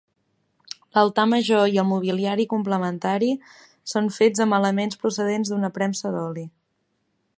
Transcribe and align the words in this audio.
L'altar 0.97 1.25
major 1.33 1.65
i 1.73 1.77
el 1.81 1.85
mobiliari 1.89 2.47
complementari 2.53 3.29
són 3.93 4.09
fets 4.17 4.45
amb 4.47 4.59
elements 4.61 4.99
procedents 5.05 5.53
d'una 5.53 5.71
premsa 5.77 6.15
d'oli. 6.17 6.49